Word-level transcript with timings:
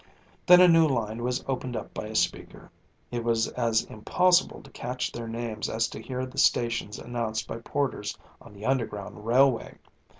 Then 0.47 0.61
a 0.61 0.67
new 0.67 0.87
line 0.87 1.21
was 1.21 1.45
opened 1.47 1.75
up 1.75 1.93
by 1.93 2.07
a 2.07 2.15
speaker 2.15 2.71
it 3.11 3.23
was 3.23 3.47
as 3.49 3.83
impossible 3.83 4.63
to 4.63 4.71
catch 4.71 5.11
their 5.11 5.27
names 5.27 5.69
as 5.69 5.87
to 5.89 6.01
hear 6.01 6.25
the 6.25 6.39
stations 6.39 6.97
announced 6.97 7.47
by 7.47 7.57
porters 7.59 8.17
on 8.41 8.51
the 8.53 8.65
Underground 8.65 9.27
Railway. 9.27 9.77